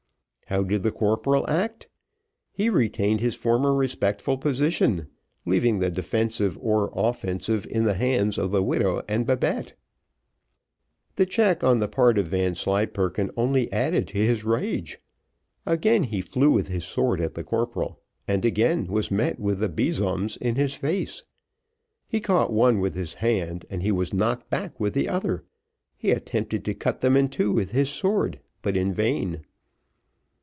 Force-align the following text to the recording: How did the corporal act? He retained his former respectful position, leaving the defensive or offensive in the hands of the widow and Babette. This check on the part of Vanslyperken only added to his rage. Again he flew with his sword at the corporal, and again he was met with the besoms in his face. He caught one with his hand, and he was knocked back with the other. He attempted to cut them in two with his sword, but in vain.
How 0.47 0.63
did 0.63 0.83
the 0.83 0.91
corporal 0.91 1.49
act? 1.49 1.87
He 2.51 2.67
retained 2.69 3.21
his 3.21 3.35
former 3.35 3.73
respectful 3.73 4.37
position, 4.37 5.07
leaving 5.45 5.79
the 5.79 5.89
defensive 5.89 6.57
or 6.59 6.91
offensive 6.93 7.65
in 7.67 7.85
the 7.85 7.93
hands 7.93 8.37
of 8.37 8.51
the 8.51 8.61
widow 8.61 9.01
and 9.07 9.25
Babette. 9.25 9.75
This 11.15 11.27
check 11.29 11.63
on 11.63 11.79
the 11.79 11.87
part 11.87 12.17
of 12.17 12.27
Vanslyperken 12.27 13.31
only 13.37 13.71
added 13.71 14.09
to 14.09 14.17
his 14.17 14.43
rage. 14.43 14.99
Again 15.65 16.03
he 16.03 16.19
flew 16.19 16.51
with 16.51 16.67
his 16.67 16.83
sword 16.83 17.21
at 17.21 17.35
the 17.35 17.45
corporal, 17.45 18.01
and 18.27 18.43
again 18.43 18.83
he 18.87 18.91
was 18.91 19.09
met 19.09 19.39
with 19.39 19.59
the 19.59 19.69
besoms 19.69 20.35
in 20.35 20.55
his 20.55 20.73
face. 20.73 21.23
He 22.09 22.19
caught 22.19 22.51
one 22.51 22.81
with 22.81 22.95
his 22.95 23.13
hand, 23.13 23.65
and 23.69 23.81
he 23.83 23.93
was 23.93 24.13
knocked 24.13 24.49
back 24.49 24.77
with 24.81 24.95
the 24.95 25.07
other. 25.07 25.45
He 25.95 26.11
attempted 26.11 26.65
to 26.65 26.73
cut 26.73 26.99
them 26.99 27.15
in 27.15 27.29
two 27.29 27.53
with 27.53 27.71
his 27.71 27.89
sword, 27.89 28.41
but 28.61 28.75
in 28.75 28.91
vain. 28.91 29.45